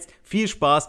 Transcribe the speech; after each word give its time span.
jetzt 0.00 0.14
viel 0.22 0.48
Spaß 0.48 0.88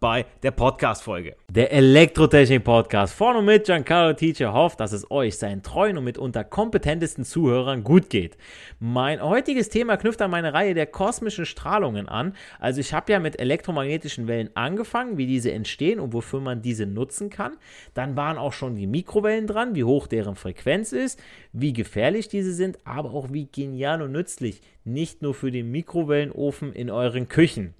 bei 0.00 0.26
der 0.42 0.52
Podcast-Folge. 0.52 1.36
Der 1.50 1.72
Elektrotechnik-Podcast 1.72 3.14
von 3.14 3.36
und 3.36 3.44
mit 3.46 3.64
Giancarlo 3.64 4.12
Teacher 4.12 4.52
hofft, 4.52 4.80
dass 4.80 4.92
es 4.92 5.10
euch, 5.10 5.38
seinen 5.38 5.62
treuen 5.62 5.98
und 5.98 6.04
mitunter 6.04 6.44
kompetentesten 6.44 7.24
Zuhörern 7.24 7.82
gut 7.82 8.08
geht. 8.10 8.36
Mein 8.78 9.20
heutiges 9.22 9.68
Thema 9.70 9.96
knüpft 9.96 10.22
an 10.22 10.30
meine 10.30 10.54
Reihe 10.54 10.74
der 10.74 10.86
kosmischen 10.86 11.46
Strahlungen 11.46 12.08
an. 12.08 12.34
Also 12.60 12.80
ich 12.80 12.92
habe 12.92 13.10
ja 13.12 13.18
mit 13.18 13.40
elektromagnetischen 13.40 14.28
Wellen 14.28 14.50
angefangen, 14.54 15.18
wie 15.18 15.26
diese 15.26 15.50
entstehen 15.52 15.98
und 15.98 16.12
wofür 16.12 16.40
man 16.40 16.62
diese 16.62 16.86
nutzen 16.86 17.30
kann. 17.30 17.56
Dann 17.94 18.16
waren 18.16 18.38
auch 18.38 18.52
schon 18.52 18.76
die 18.76 18.86
Mikrowellen 18.86 19.46
dran, 19.46 19.74
wie 19.74 19.84
hoch 19.84 20.06
deren 20.06 20.36
Frequenz 20.36 20.92
ist, 20.92 21.20
wie 21.52 21.72
gefährlich 21.72 22.28
diese 22.28 22.52
sind, 22.52 22.78
aber 22.84 23.12
auch 23.12 23.32
wie 23.32 23.46
genial 23.46 24.02
und 24.02 24.12
nützlich, 24.12 24.60
nicht 24.84 25.22
nur 25.22 25.34
für 25.34 25.50
den 25.50 25.70
Mikrowellenofen 25.70 26.72
in 26.72 26.90
euren 26.90 27.28
Küchen. 27.28 27.74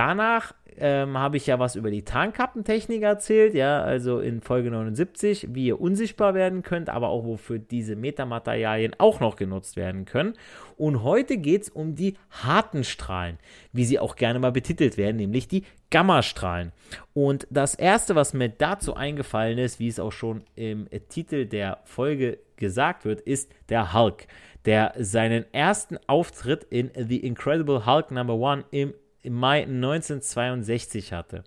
Danach 0.00 0.54
ähm, 0.78 1.18
habe 1.18 1.36
ich 1.36 1.46
ja 1.46 1.58
was 1.58 1.76
über 1.76 1.90
die 1.90 2.06
Tarnkappentechnik 2.06 3.02
erzählt, 3.02 3.52
ja, 3.52 3.82
also 3.82 4.20
in 4.20 4.40
Folge 4.40 4.70
79, 4.70 5.48
wie 5.50 5.66
ihr 5.66 5.78
unsichtbar 5.78 6.32
werden 6.32 6.62
könnt, 6.62 6.88
aber 6.88 7.10
auch 7.10 7.26
wofür 7.26 7.58
diese 7.58 7.96
Metamaterialien 7.96 8.96
auch 8.96 9.20
noch 9.20 9.36
genutzt 9.36 9.76
werden 9.76 10.06
können. 10.06 10.38
Und 10.78 11.02
heute 11.02 11.36
geht 11.36 11.64
es 11.64 11.68
um 11.68 11.96
die 11.96 12.14
harten 12.30 12.82
Strahlen, 12.82 13.36
wie 13.74 13.84
sie 13.84 13.98
auch 13.98 14.16
gerne 14.16 14.38
mal 14.38 14.52
betitelt 14.52 14.96
werden, 14.96 15.16
nämlich 15.16 15.48
die 15.48 15.64
Gammastrahlen. 15.90 16.72
Und 17.12 17.46
das 17.50 17.74
erste, 17.74 18.14
was 18.14 18.32
mir 18.32 18.48
dazu 18.48 18.94
eingefallen 18.94 19.58
ist, 19.58 19.80
wie 19.80 19.88
es 19.88 20.00
auch 20.00 20.12
schon 20.12 20.44
im 20.54 20.88
Titel 21.10 21.44
der 21.44 21.76
Folge 21.84 22.38
gesagt 22.56 23.04
wird, 23.04 23.20
ist 23.20 23.52
der 23.68 23.92
Hulk, 23.92 24.28
der 24.64 24.94
seinen 24.98 25.44
ersten 25.52 25.98
Auftritt 26.06 26.64
in 26.64 26.90
The 26.96 27.18
Incredible 27.18 27.84
Hulk 27.84 28.10
Number 28.12 28.36
One 28.36 28.64
im 28.70 28.94
im 29.22 29.34
Mai 29.34 29.62
1962 29.62 31.12
hatte. 31.12 31.44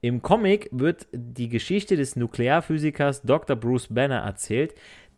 Im 0.00 0.22
Comic 0.22 0.68
wird 0.72 1.06
die 1.12 1.48
Geschichte 1.48 1.96
des 1.96 2.16
Nuklearphysikers 2.16 3.22
Dr. 3.22 3.56
Bruce 3.56 3.88
Banner 3.88 4.20
erzählt, 4.20 4.74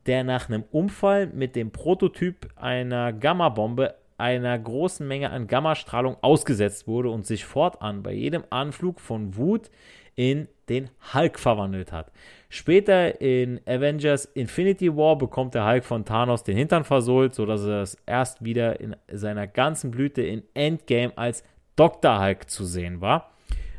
der 0.06 0.25
nach 0.25 0.48
einem 0.48 0.65
Unfall 0.72 1.28
mit 1.28 1.54
dem 1.54 1.71
Prototyp 1.71 2.48
einer 2.56 3.12
Gammabombe 3.12 3.94
einer 4.19 4.59
großen 4.59 5.06
Menge 5.06 5.31
an 5.31 5.47
Gammastrahlung 5.47 6.16
ausgesetzt 6.21 6.87
wurde 6.87 7.10
und 7.10 7.26
sich 7.26 7.44
fortan 7.44 8.03
bei 8.03 8.12
jedem 8.12 8.44
Anflug 8.50 9.00
von 9.00 9.37
Wut 9.37 9.71
in 10.15 10.48
den 10.69 10.91
Hulk 11.15 11.38
verwandelt 11.38 11.92
hat. 11.92 12.12
Später 12.48 13.21
in 13.21 13.60
Avengers 13.66 14.26
Infinity 14.26 14.94
War 14.94 15.16
bekommt 15.16 15.54
der 15.54 15.66
Hulk 15.66 15.84
von 15.84 16.04
Thanos 16.04 16.44
den 16.44 16.56
Hintern 16.56 16.84
versohlt, 16.84 17.34
sodass 17.34 17.62
er 17.62 17.81
das 17.81 17.97
erst 18.06 18.44
wieder 18.44 18.78
in 18.81 18.94
seiner 19.10 19.47
ganzen 19.47 19.91
Blüte 19.91 20.22
in 20.22 20.42
Endgame 20.54 21.16
als 21.16 21.44
Dr. 21.77 22.21
Hulk 22.21 22.49
zu 22.50 22.65
sehen 22.65 23.00
war. 23.00 23.31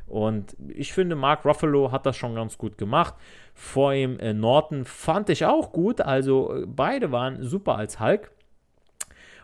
Und 0.08 0.56
ich 0.68 0.94
finde, 0.94 1.16
Mark 1.16 1.44
Ruffalo 1.46 1.92
hat 1.92 2.06
das 2.06 2.18
schon 2.18 2.36
ganz 2.36 2.58
gut 2.58 2.78
gemacht. 2.78 3.16
Vor 3.56 3.94
ihm 3.94 4.20
äh, 4.20 4.34
Norton 4.34 4.86
fand 4.86 5.30
ich 5.30 5.46
auch 5.46 5.72
gut. 5.72 6.02
Also 6.02 6.56
äh, 6.56 6.66
beide 6.68 7.12
waren 7.12 7.42
super 7.44 7.78
als 7.78 8.00
Hulk. 8.00 8.32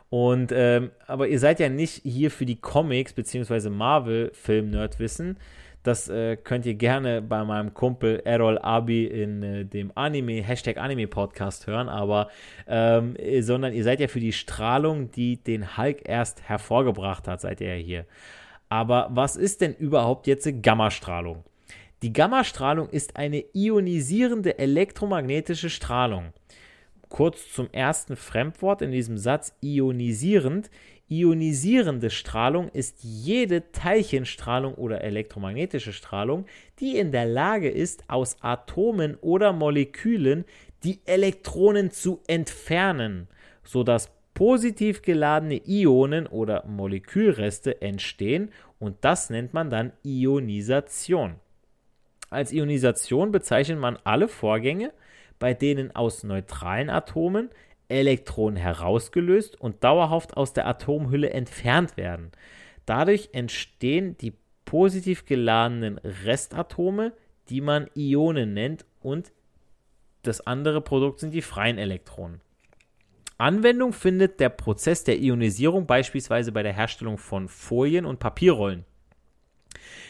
Und 0.09 0.51
ähm, 0.53 0.91
aber 1.07 1.27
ihr 1.27 1.39
seid 1.39 1.59
ja 1.59 1.69
nicht 1.69 2.01
hier 2.03 2.31
für 2.31 2.45
die 2.45 2.59
Comics 2.59 3.13
bzw. 3.13 3.69
Marvel-Film-Nerd-Wissen. 3.69 5.37
Das 5.83 6.09
äh, 6.09 6.35
könnt 6.35 6.65
ihr 6.65 6.73
gerne 6.73 7.21
bei 7.21 7.43
meinem 7.45 7.73
Kumpel 7.73 8.21
Errol 8.25 8.57
Abi 8.57 9.05
in 9.05 9.41
äh, 9.41 9.65
dem 9.65 9.91
Anime, 9.95 10.43
Hashtag 10.43 10.77
Anime 10.77 11.07
Podcast 11.07 11.67
hören, 11.67 11.87
aber 11.87 12.29
ähm, 12.67 13.15
sondern 13.39 13.73
ihr 13.73 13.83
seid 13.85 14.01
ja 14.01 14.09
für 14.09 14.19
die 14.19 14.33
Strahlung, 14.33 15.09
die 15.11 15.37
den 15.37 15.77
Hulk 15.77 16.07
erst 16.07 16.41
hervorgebracht 16.43 17.27
hat, 17.29 17.39
seid 17.39 17.61
ihr 17.61 17.77
ja 17.77 17.81
hier. 17.81 18.05
Aber 18.69 19.09
was 19.11 19.35
ist 19.35 19.61
denn 19.61 19.73
überhaupt 19.73 20.27
jetzt 20.27 20.47
Gammastrahlung? 20.61 21.43
Die 22.01 22.13
Gammastrahlung 22.13 22.87
ist 22.89 23.17
eine 23.17 23.43
ionisierende 23.53 24.57
elektromagnetische 24.57 25.69
Strahlung. 25.69 26.31
Kurz 27.09 27.51
zum 27.51 27.67
ersten 27.71 28.15
Fremdwort 28.15 28.81
in 28.81 28.91
diesem 28.91 29.17
Satz 29.17 29.53
ionisierend. 29.61 30.69
Ionisierende 31.09 32.11
Strahlung 32.11 32.69
ist 32.69 32.99
jede 33.01 33.71
Teilchenstrahlung 33.71 34.75
oder 34.75 35.01
elektromagnetische 35.01 35.91
Strahlung, 35.91 36.45
die 36.79 36.97
in 36.97 37.11
der 37.11 37.25
Lage 37.25 37.69
ist, 37.69 38.03
aus 38.07 38.37
Atomen 38.41 39.15
oder 39.15 39.51
Molekülen 39.51 40.45
die 40.83 40.99
Elektronen 41.05 41.89
zu 41.89 42.21
entfernen, 42.27 43.27
sodass 43.63 44.11
positiv 44.39 45.01
geladene 45.01 45.61
Ionen 45.67 46.25
oder 46.25 46.65
Molekülreste 46.65 47.81
entstehen 47.81 48.53
und 48.79 48.95
das 49.01 49.29
nennt 49.29 49.53
man 49.53 49.69
dann 49.69 49.91
Ionisation. 50.01 51.35
Als 52.29 52.53
Ionisation 52.53 53.33
bezeichnet 53.33 53.79
man 53.79 53.99
alle 54.05 54.29
Vorgänge, 54.29 54.93
bei 55.39 55.53
denen 55.53 55.93
aus 55.93 56.23
neutralen 56.23 56.89
Atomen 56.89 57.49
Elektronen 57.89 58.55
herausgelöst 58.55 59.59
und 59.59 59.83
dauerhaft 59.83 60.37
aus 60.37 60.53
der 60.53 60.67
Atomhülle 60.67 61.31
entfernt 61.31 61.97
werden. 61.97 62.31
Dadurch 62.85 63.31
entstehen 63.33 64.15
die 64.19 64.31
positiv 64.63 65.25
geladenen 65.25 65.97
Restatome, 65.97 67.11
die 67.49 67.59
man 67.59 67.89
Ionen 67.93 68.53
nennt, 68.53 68.85
und 69.01 69.33
das 70.23 70.39
andere 70.47 70.79
Produkt 70.79 71.19
sind 71.19 71.33
die 71.33 71.41
freien 71.41 71.77
Elektronen. 71.77 72.39
Anwendung 73.39 73.93
findet 73.93 74.41
der 74.41 74.49
Prozess 74.49 75.05
der 75.05 75.17
Ionisierung 75.17 75.87
beispielsweise 75.87 76.51
bei 76.51 76.61
der 76.61 76.73
Herstellung 76.73 77.17
von 77.17 77.47
Folien 77.47 78.05
und 78.05 78.19
Papierrollen. 78.19 78.83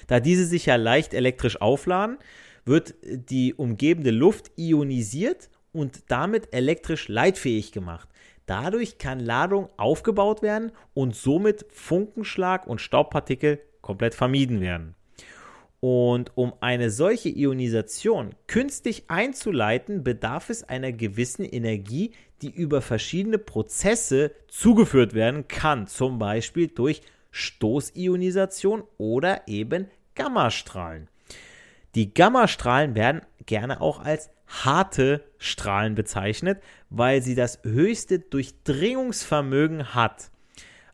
Da 0.08 0.20
diese 0.20 0.46
sich 0.46 0.66
ja 0.66 0.78
leicht 0.78 1.14
elektrisch 1.14 1.62
aufladen, 1.62 2.18
wird 2.66 2.96
die 3.04 3.54
umgebende 3.54 4.10
Luft 4.10 4.52
ionisiert 4.58 5.52
und 5.72 6.10
damit 6.12 6.54
elektrisch 6.56 7.08
leitfähig 7.08 7.72
gemacht. 7.72 8.10
Dadurch 8.48 8.98
kann 8.98 9.20
Ladung 9.20 9.70
aufgebaut 9.78 10.42
werden 10.42 10.72
und 10.96 11.16
somit 11.16 11.68
Funkenschlag 11.70 12.66
und 12.66 12.82
Staubpartikel 12.82 13.60
komplett 13.82 14.16
vermieden 14.16 14.60
werden. 14.60 14.96
Und 15.82 16.36
um 16.36 16.54
eine 16.60 16.90
solche 16.90 17.30
Ionisation 17.30 18.36
künstlich 18.48 19.06
einzuleiten, 19.08 20.04
bedarf 20.04 20.50
es 20.50 20.64
einer 20.64 20.92
gewissen 20.92 21.46
Energie, 21.46 22.12
die 22.42 22.50
über 22.50 22.82
verschiedene 22.82 23.38
Prozesse 23.38 24.32
zugeführt 24.48 25.14
werden 25.14 25.48
kann, 25.48 25.88
zum 25.88 26.20
Beispiel 26.20 26.68
durch 26.68 27.02
Stoßionisation 27.32 28.84
oder 28.98 29.48
eben 29.48 29.88
Gammastrahlen. 30.16 31.08
Die 31.96 32.14
Gammastrahlen 32.14 32.96
werden 32.96 33.22
gerne 33.46 33.82
auch 33.82 34.00
als 34.00 34.30
harte 34.48 35.24
Strahlen 35.38 35.96
bezeichnet, 35.96 36.62
weil 36.90 37.22
sie 37.22 37.36
das 37.36 37.60
höchste 37.64 38.20
Durchdringungsvermögen 38.20 39.94
hat. 39.94 40.32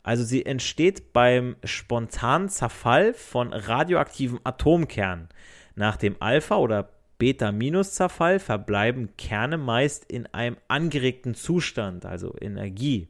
Also 0.06 0.24
sie 0.24 0.46
entsteht 0.46 1.14
beim 1.14 1.56
spontanen 1.64 2.48
Zerfall 2.48 3.16
von 3.16 3.52
radioaktiven 3.52 4.40
Atomkernen. 4.44 5.30
Nach 5.74 5.98
dem 5.98 6.18
Alpha- 6.20 6.58
oder 6.58 6.90
Beta-Zerfall 7.18 8.38
verbleiben 8.38 9.18
Kerne 9.18 9.58
meist 9.58 10.06
in 10.06 10.28
einem 10.28 10.58
angeregten 10.68 11.34
Zustand, 11.34 12.06
also 12.06 12.36
Energie. 12.40 13.08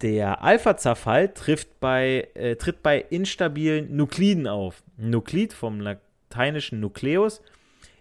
Der 0.00 0.42
Alpha-Zerfall 0.42 1.24
äh, 1.24 2.56
tritt 2.56 2.82
bei 2.82 2.98
instabilen 3.10 3.94
Nukliden 3.94 4.46
auf. 4.46 4.82
Nuklid 4.96 5.52
vom 5.52 5.78
lateinischen 5.78 6.80
Nukleus 6.80 7.42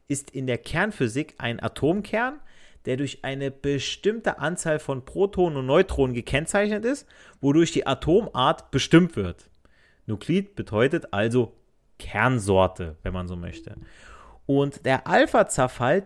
ist 0.08 0.32
in 0.32 0.48
der 0.48 0.60
Kernphysik 0.60 1.36
ein 1.40 1.62
Atomkern, 1.62 2.40
der 2.90 2.98
durch 2.98 3.24
eine 3.24 3.52
bestimmte 3.52 4.40
Anzahl 4.40 4.80
von 4.80 5.06
Protonen 5.06 5.60
und 5.60 5.68
Neutronen 5.68 6.16
gekennzeichnet 6.16 6.86
ist, 6.86 7.08
wodurch 7.40 7.72
die 7.72 7.86
Atomart 7.86 8.72
bestimmt 8.72 9.16
wird. 9.16 9.48
Nuklid 10.08 10.56
bedeutet 10.56 11.14
also 11.14 11.54
Kernsorte, 12.00 12.96
wenn 13.04 13.14
man 13.14 13.28
so 13.28 13.36
möchte. 13.36 13.76
Und 14.48 14.88
der 14.88 15.06
Alpha-Zerfall 15.06 16.04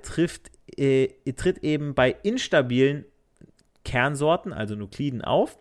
äh, 0.76 1.08
tritt 1.38 1.60
eben 1.60 1.94
bei 1.94 2.18
instabilen 2.22 3.06
Kernsorten, 3.86 4.52
also 4.52 4.76
Nukliden, 4.76 5.22
auf, 5.22 5.58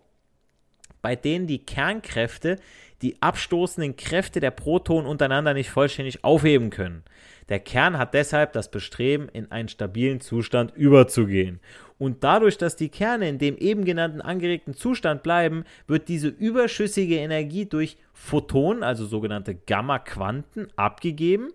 bei 1.01 1.15
denen 1.15 1.47
die 1.47 1.59
Kernkräfte 1.59 2.59
die 3.03 3.21
abstoßenden 3.21 3.97
Kräfte 3.97 4.39
der 4.39 4.51
Protonen 4.51 5.05
untereinander 5.05 5.53
nicht 5.53 5.69
vollständig 5.69 6.23
aufheben 6.23 6.69
können. 6.69 7.03
Der 7.49 7.59
Kern 7.59 7.97
hat 7.97 8.13
deshalb 8.13 8.53
das 8.53 8.71
Bestreben, 8.71 9.27
in 9.27 9.51
einen 9.51 9.67
stabilen 9.67 10.21
Zustand 10.21 10.73
überzugehen. 10.75 11.59
Und 11.99 12.23
dadurch, 12.23 12.57
dass 12.57 12.77
die 12.77 12.89
Kerne 12.89 13.27
in 13.27 13.37
dem 13.37 13.57
eben 13.57 13.83
genannten 13.85 14.21
angeregten 14.21 14.73
Zustand 14.73 15.21
bleiben, 15.21 15.65
wird 15.85 16.07
diese 16.07 16.29
überschüssige 16.29 17.17
Energie 17.17 17.65
durch 17.65 17.97
Photonen, 18.13 18.83
also 18.83 19.05
sogenannte 19.05 19.53
Gamma-Quanten, 19.53 20.67
abgegeben, 20.77 21.49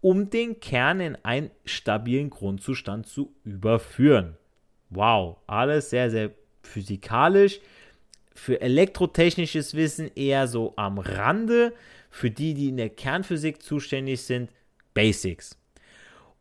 um 0.00 0.30
den 0.30 0.60
Kern 0.60 1.00
in 1.00 1.18
einen 1.22 1.50
stabilen 1.64 2.30
Grundzustand 2.30 3.06
zu 3.06 3.34
überführen. 3.44 4.36
Wow, 4.90 5.38
alles 5.46 5.90
sehr, 5.90 6.10
sehr 6.10 6.30
physikalisch. 6.62 7.60
Für 8.34 8.60
elektrotechnisches 8.60 9.74
Wissen 9.74 10.10
eher 10.14 10.48
so 10.48 10.74
am 10.76 10.98
Rande. 10.98 11.72
Für 12.10 12.30
die, 12.30 12.54
die 12.54 12.68
in 12.68 12.76
der 12.76 12.90
Kernphysik 12.90 13.62
zuständig 13.62 14.22
sind, 14.22 14.50
Basics. 14.92 15.58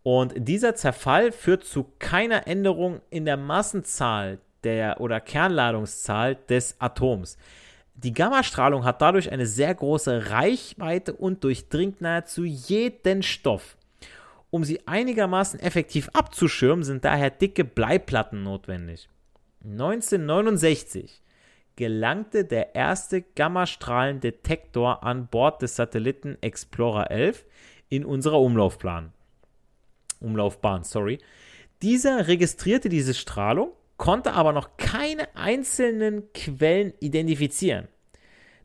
Und 0.03 0.33
dieser 0.35 0.75
Zerfall 0.75 1.31
führt 1.31 1.63
zu 1.63 1.85
keiner 1.99 2.47
Änderung 2.47 3.01
in 3.09 3.25
der 3.25 3.37
Massenzahl 3.37 4.39
der 4.63 4.99
oder 5.01 5.19
Kernladungszahl 5.19 6.35
des 6.35 6.75
Atoms. 6.79 7.37
Die 7.95 8.13
Gammastrahlung 8.13 8.85
hat 8.85 9.01
dadurch 9.01 9.31
eine 9.31 9.45
sehr 9.45 9.73
große 9.73 10.29
Reichweite 10.29 11.13
und 11.13 11.43
durchdringt 11.43 12.01
nahezu 12.01 12.43
jeden 12.43 13.23
Stoff. 13.23 13.77
Um 14.49 14.63
sie 14.63 14.87
einigermaßen 14.87 15.59
effektiv 15.59 16.09
abzuschirmen, 16.13 16.83
sind 16.83 17.05
daher 17.05 17.29
dicke 17.29 17.63
Bleiplatten 17.63 18.43
notwendig. 18.43 19.09
1969 19.63 21.22
gelangte 21.75 22.45
der 22.45 22.75
erste 22.75 23.21
Gammastrahlendetektor 23.21 25.03
an 25.03 25.27
Bord 25.27 25.61
des 25.61 25.75
Satelliten 25.75 26.37
Explorer 26.41 27.11
11 27.11 27.45
in 27.89 28.05
unserer 28.05 28.39
Umlaufbahn. 28.39 29.11
Umlaufbahn, 30.19 30.83
sorry. 30.83 31.19
Dieser 31.81 32.27
registrierte 32.27 32.89
diese 32.89 33.13
Strahlung, 33.13 33.71
konnte 33.97 34.33
aber 34.33 34.53
noch 34.53 34.77
keine 34.77 35.35
einzelnen 35.35 36.31
Quellen 36.33 36.93
identifizieren. 36.99 37.87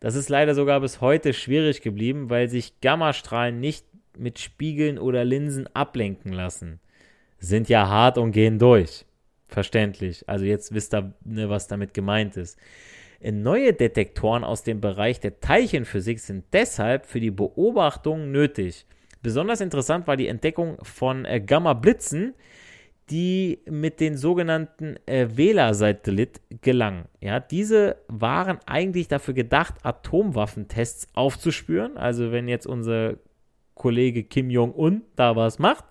Das 0.00 0.14
ist 0.14 0.28
leider 0.28 0.54
sogar 0.54 0.80
bis 0.80 1.00
heute 1.00 1.32
schwierig 1.32 1.82
geblieben, 1.82 2.30
weil 2.30 2.48
sich 2.48 2.80
Gammastrahlen 2.80 3.58
nicht 3.58 3.84
mit 4.16 4.38
Spiegeln 4.38 4.98
oder 4.98 5.24
Linsen 5.24 5.68
ablenken 5.74 6.32
lassen. 6.32 6.80
Sind 7.38 7.68
ja 7.68 7.88
hart 7.88 8.18
und 8.18 8.32
gehen 8.32 8.58
durch. 8.58 9.04
Verständlich. 9.48 10.28
Also 10.28 10.44
jetzt 10.44 10.74
wisst 10.74 10.94
ihr, 10.94 11.12
ne, 11.24 11.48
was 11.48 11.66
damit 11.66 11.94
gemeint 11.94 12.36
ist. 12.36 12.58
Neue 13.20 13.72
Detektoren 13.72 14.44
aus 14.44 14.62
dem 14.62 14.80
Bereich 14.80 15.18
der 15.18 15.40
Teilchenphysik 15.40 16.20
sind 16.20 16.44
deshalb 16.52 17.06
für 17.06 17.18
die 17.18 17.32
Beobachtung 17.32 18.30
nötig. 18.30 18.86
Besonders 19.22 19.60
interessant 19.60 20.06
war 20.06 20.16
die 20.16 20.28
Entdeckung 20.28 20.78
von 20.82 21.24
äh, 21.24 21.40
Gamma-Blitzen, 21.40 22.34
die 23.10 23.60
mit 23.68 24.00
den 24.00 24.16
sogenannten 24.16 24.96
äh, 25.06 25.28
Vela-Satellit 25.34 26.40
gelangen. 26.60 27.06
Ja, 27.20 27.40
diese 27.40 27.96
waren 28.06 28.58
eigentlich 28.66 29.08
dafür 29.08 29.34
gedacht, 29.34 29.74
Atomwaffentests 29.82 31.08
aufzuspüren. 31.14 31.96
Also 31.96 32.30
wenn 32.30 32.46
jetzt 32.46 32.66
unser 32.66 33.14
Kollege 33.74 34.22
Kim 34.24 34.50
Jong-un 34.50 35.02
da 35.16 35.34
was 35.34 35.58
macht, 35.58 35.84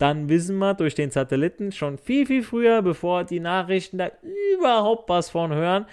dann 0.00 0.30
wissen 0.30 0.56
wir 0.58 0.74
durch 0.74 0.94
den 0.94 1.10
Satelliten 1.10 1.72
schon 1.72 1.98
viel, 1.98 2.26
viel 2.26 2.42
früher, 2.42 2.80
bevor 2.80 3.24
die 3.24 3.40
Nachrichten 3.40 3.98
da 3.98 4.10
überhaupt 4.54 5.08
was 5.10 5.28
von 5.28 5.52
hören, 5.52 5.86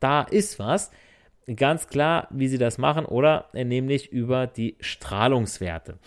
da 0.00 0.22
ist 0.22 0.58
was. 0.58 0.90
Ganz 1.56 1.88
klar, 1.88 2.26
wie 2.30 2.48
sie 2.48 2.58
das 2.58 2.78
machen, 2.78 3.04
oder 3.04 3.48
nämlich 3.52 4.10
über 4.10 4.46
die 4.46 4.76
Strahlungswerte. 4.80 5.98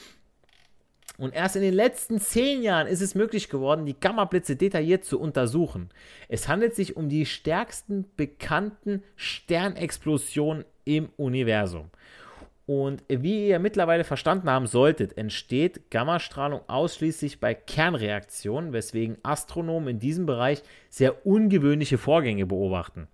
Und 1.17 1.33
erst 1.33 1.55
in 1.55 1.61
den 1.61 1.73
letzten 1.73 2.19
zehn 2.19 2.61
Jahren 2.61 2.87
ist 2.87 3.01
es 3.01 3.15
möglich 3.15 3.49
geworden, 3.49 3.85
die 3.85 3.97
Gammablitze 3.97 4.57
detailliert 4.57 5.05
zu 5.05 5.19
untersuchen. 5.19 5.89
Es 6.27 6.49
handelt 6.49 6.75
sich 6.75 6.97
um 6.97 7.07
die 7.07 7.25
stärksten 7.25 8.05
bekannten 8.17 9.01
Sternexplosionen 9.15 10.65
im 10.83 11.09
Universum. 11.15 11.89
Und 12.67 13.03
wie 13.07 13.47
ihr 13.47 13.59
mittlerweile 13.59 14.03
verstanden 14.03 14.49
haben 14.49 14.65
solltet, 14.65 15.17
entsteht 15.17 15.91
Gammastrahlung 15.91 16.61
ausschließlich 16.67 17.39
bei 17.39 17.53
Kernreaktionen, 17.53 18.73
weswegen 18.73 19.17
Astronomen 19.21 19.89
in 19.89 19.99
diesem 19.99 20.25
Bereich 20.25 20.63
sehr 20.89 21.27
ungewöhnliche 21.27 21.99
Vorgänge 21.99 22.47
beobachten. 22.47 23.07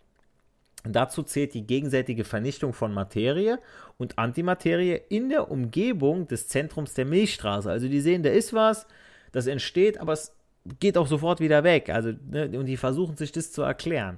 Dazu 0.83 1.21
zählt 1.21 1.53
die 1.53 1.67
gegenseitige 1.67 2.23
Vernichtung 2.23 2.73
von 2.73 2.93
Materie 2.93 3.59
und 3.97 4.17
Antimaterie 4.17 4.99
in 5.09 5.29
der 5.29 5.51
Umgebung 5.51 6.27
des 6.27 6.47
Zentrums 6.47 6.93
der 6.93 7.05
Milchstraße. 7.05 7.69
Also 7.69 7.87
die 7.87 8.01
sehen, 8.01 8.23
da 8.23 8.29
ist 8.29 8.53
was, 8.53 8.87
das 9.31 9.47
entsteht, 9.47 9.99
aber 9.99 10.13
es 10.13 10.33
geht 10.79 10.97
auch 10.97 11.07
sofort 11.07 11.39
wieder 11.39 11.63
weg. 11.63 11.89
Also, 11.89 12.13
ne, 12.29 12.57
und 12.57 12.65
die 12.65 12.77
versuchen 12.77 13.17
sich 13.17 13.31
das 13.31 13.51
zu 13.51 13.61
erklären. 13.61 14.17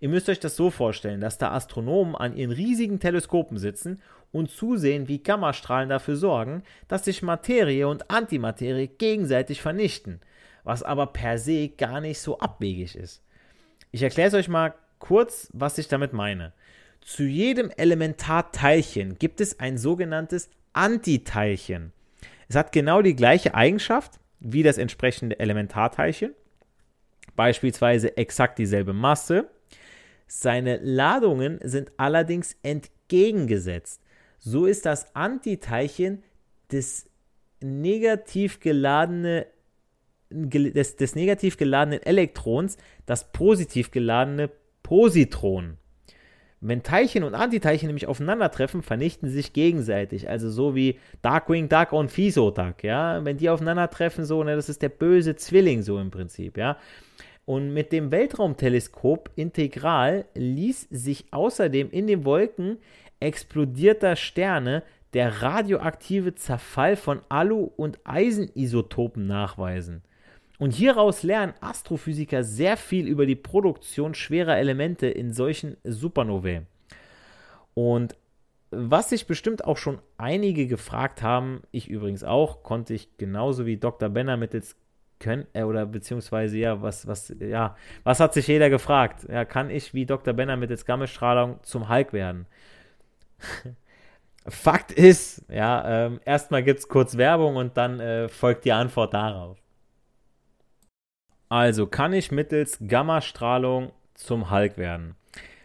Ihr 0.00 0.08
müsst 0.08 0.28
euch 0.28 0.40
das 0.40 0.56
so 0.56 0.70
vorstellen, 0.70 1.20
dass 1.20 1.38
da 1.38 1.52
Astronomen 1.52 2.16
an 2.16 2.36
ihren 2.36 2.50
riesigen 2.50 2.98
Teleskopen 2.98 3.56
sitzen 3.56 4.02
und 4.32 4.50
zusehen, 4.50 5.08
wie 5.08 5.22
Gammastrahlen 5.22 5.88
dafür 5.88 6.16
sorgen, 6.16 6.62
dass 6.88 7.04
sich 7.04 7.22
Materie 7.22 7.86
und 7.86 8.10
Antimaterie 8.10 8.88
gegenseitig 8.88 9.62
vernichten, 9.62 10.20
was 10.64 10.82
aber 10.82 11.06
per 11.06 11.38
se 11.38 11.68
gar 11.68 12.00
nicht 12.00 12.20
so 12.20 12.38
abwegig 12.38 12.96
ist. 12.96 13.22
Ich 13.90 14.02
erkläre 14.02 14.28
es 14.28 14.34
euch 14.34 14.48
mal 14.48 14.74
Kurz, 15.02 15.48
was 15.52 15.78
ich 15.78 15.88
damit 15.88 16.12
meine. 16.12 16.52
Zu 17.00 17.24
jedem 17.24 17.72
Elementarteilchen 17.76 19.18
gibt 19.18 19.40
es 19.40 19.58
ein 19.58 19.76
sogenanntes 19.76 20.48
Antiteilchen. 20.74 21.92
Es 22.48 22.54
hat 22.54 22.70
genau 22.70 23.02
die 23.02 23.16
gleiche 23.16 23.52
Eigenschaft 23.56 24.20
wie 24.38 24.62
das 24.62 24.78
entsprechende 24.78 25.40
Elementarteilchen, 25.40 26.34
beispielsweise 27.34 28.16
exakt 28.16 28.60
dieselbe 28.60 28.92
Masse. 28.92 29.48
Seine 30.28 30.76
Ladungen 30.76 31.58
sind 31.64 31.90
allerdings 31.96 32.54
entgegengesetzt. 32.62 34.01
So 34.44 34.66
ist 34.66 34.86
das 34.86 35.14
Antiteilchen 35.14 36.24
das 36.68 37.08
negativ 37.60 38.58
geladene 38.58 39.46
des, 40.30 40.96
des 40.96 41.14
negativ 41.14 41.56
geladenen 41.56 42.02
Elektrons 42.02 42.76
das 43.06 43.30
positiv 43.30 43.92
geladene 43.92 44.50
Positronen. 44.82 45.78
Wenn 46.60 46.82
Teilchen 46.82 47.22
und 47.22 47.34
Antiteilchen 47.34 47.86
nämlich 47.86 48.06
aufeinandertreffen, 48.06 48.82
vernichten 48.82 49.28
sie 49.28 49.34
sich 49.34 49.52
gegenseitig. 49.52 50.28
Also 50.28 50.50
so 50.50 50.74
wie 50.74 50.98
Darkwing 51.20 51.68
Duck 51.68 51.92
und 51.92 52.10
Fisodak, 52.10 52.82
ja. 52.82 53.24
Wenn 53.24 53.36
die 53.36 53.50
aufeinandertreffen, 53.50 54.24
so, 54.24 54.42
ne, 54.42 54.56
das 54.56 54.68
ist 54.68 54.82
der 54.82 54.88
böse 54.88 55.36
Zwilling, 55.36 55.82
so 55.82 55.98
im 55.98 56.10
Prinzip, 56.10 56.56
ja. 56.56 56.78
Und 57.44 57.74
mit 57.74 57.92
dem 57.92 58.12
Weltraumteleskop 58.12 59.30
Integral 59.34 60.24
ließ 60.34 60.88
sich 60.90 61.26
außerdem 61.32 61.90
in 61.90 62.06
den 62.06 62.24
Wolken 62.24 62.78
explodierter 63.22 64.16
Sterne 64.16 64.82
der 65.14 65.42
radioaktive 65.42 66.34
Zerfall 66.34 66.96
von 66.96 67.20
Alu- 67.28 67.70
und 67.76 67.98
Eisenisotopen 68.04 69.26
nachweisen. 69.26 70.02
Und 70.58 70.74
hieraus 70.74 71.22
lernen 71.22 71.54
Astrophysiker 71.60 72.44
sehr 72.44 72.76
viel 72.76 73.08
über 73.08 73.26
die 73.26 73.36
Produktion 73.36 74.14
schwerer 74.14 74.56
Elemente 74.58 75.08
in 75.08 75.32
solchen 75.32 75.76
Supernovae. 75.84 76.62
Und 77.74 78.16
was 78.70 79.10
sich 79.10 79.26
bestimmt 79.26 79.64
auch 79.64 79.76
schon 79.76 79.98
einige 80.16 80.66
gefragt 80.66 81.22
haben, 81.22 81.62
ich 81.72 81.90
übrigens 81.90 82.24
auch, 82.24 82.62
konnte 82.62 82.94
ich 82.94 83.18
genauso 83.18 83.66
wie 83.66 83.76
Dr. 83.76 84.08
Benner 84.08 84.36
mittels 84.36 84.76
können, 85.18 85.46
äh, 85.52 85.62
oder 85.62 85.86
beziehungsweise 85.86 86.58
ja, 86.58 86.80
was, 86.80 87.06
was, 87.06 87.34
ja, 87.38 87.76
was 88.02 88.20
hat 88.20 88.34
sich 88.34 88.46
jeder 88.46 88.70
gefragt? 88.70 89.26
Ja, 89.30 89.44
kann 89.44 89.68
ich 89.68 89.94
wie 89.94 90.06
Dr. 90.06 90.34
Benner 90.34 90.56
mittels 90.56 90.84
Gammastrahlung 90.84 91.58
zum 91.62 91.88
Hulk 91.88 92.12
werden? 92.12 92.46
Fakt 94.46 94.90
ist, 94.90 95.44
ja, 95.48 96.06
ähm, 96.06 96.20
erstmal 96.24 96.64
gibt 96.64 96.80
es 96.80 96.88
kurz 96.88 97.16
Werbung 97.16 97.56
und 97.56 97.76
dann 97.76 98.00
äh, 98.00 98.28
folgt 98.28 98.64
die 98.64 98.72
Antwort 98.72 99.14
darauf. 99.14 99.58
Also 101.48 101.86
kann 101.86 102.12
ich 102.12 102.32
mittels 102.32 102.78
Gammastrahlung 102.86 103.92
zum 104.14 104.50
Hulk 104.50 104.78
werden. 104.78 105.14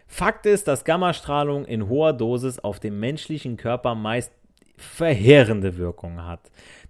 Fakt 0.06 0.46
ist, 0.46 0.68
dass 0.68 0.84
Gammastrahlung 0.84 1.64
in 1.64 1.88
hoher 1.88 2.12
Dosis 2.12 2.58
auf 2.60 2.78
dem 2.78 3.00
menschlichen 3.00 3.56
Körper 3.56 3.94
meist 3.94 4.32
verheerende 4.76 5.76
Wirkungen 5.76 6.24
hat. 6.24 6.40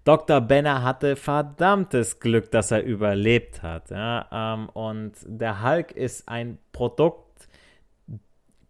Dr. 0.05 0.41
Benner 0.41 0.83
hatte 0.83 1.17
verdammtes 1.17 2.21
Glück, 2.21 2.51
dass 2.51 2.71
er 2.71 2.83
überlebt 2.83 3.63
hat. 3.63 3.91
Ja, 3.91 4.27
ähm, 4.31 4.69
und 4.71 5.13
der 5.27 5.63
Hulk 5.63 5.93
ist 5.93 6.29
ein 6.29 6.59
Produkt. 6.73 7.49